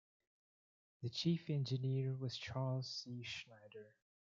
[1.03, 3.21] The chief engineer was Charles C.
[3.21, 3.93] Schneider.